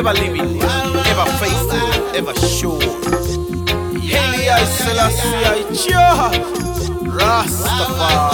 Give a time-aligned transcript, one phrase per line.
[0.00, 2.80] ever living, ever faithful, ever sure.
[4.00, 5.62] Heli I Selassie I
[7.18, 8.29] Rastafari.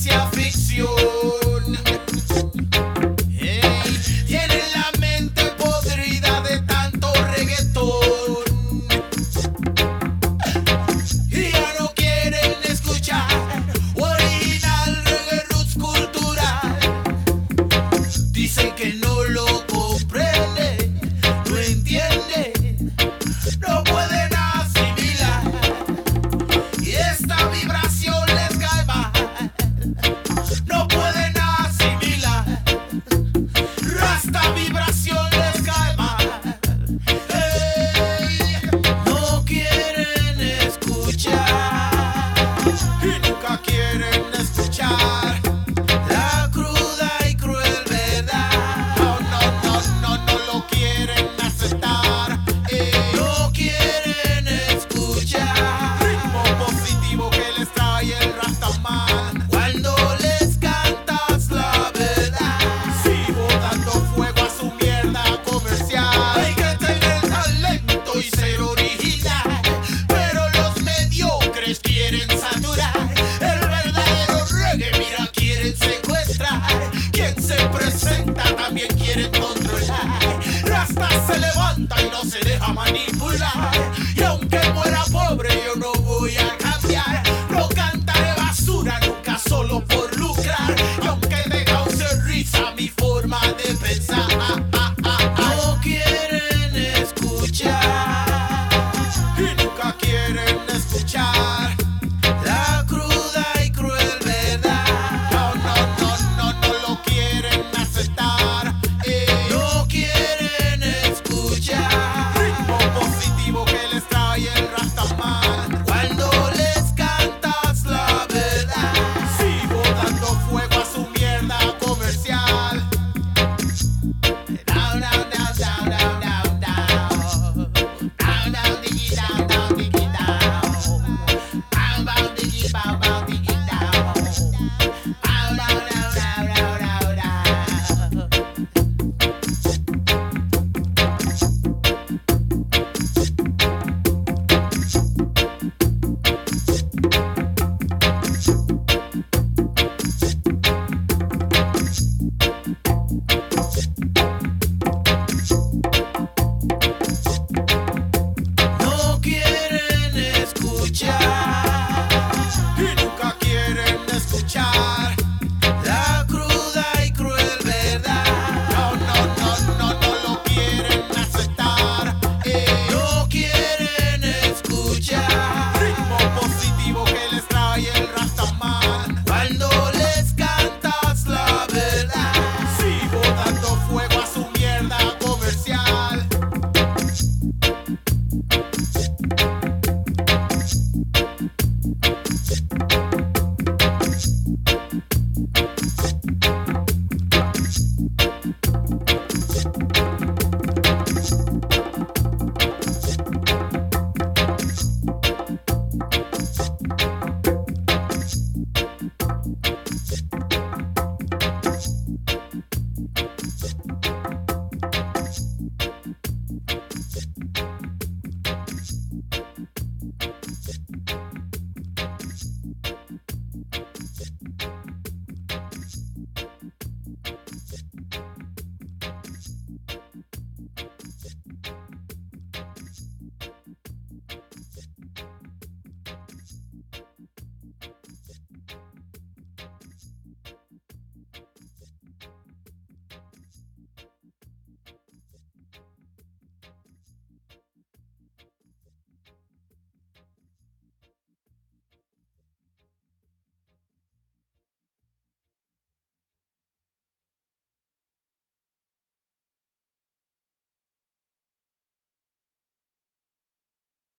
[0.00, 0.31] Yeah.